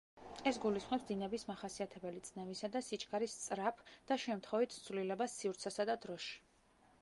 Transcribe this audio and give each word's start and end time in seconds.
ეს 0.51 0.57
გულისხმობს 0.61 1.03
დინების 1.09 1.43
მახასიათებელი 1.49 2.23
წნევისა 2.29 2.69
და 2.77 2.81
სიჩქარის 2.87 3.37
სწრაფ 3.43 3.85
და 4.13 4.19
შემთხვევით 4.25 4.75
ცვლილებას 4.79 5.37
სივრცესა 5.43 5.87
და 5.93 5.99
დროში. 6.09 6.35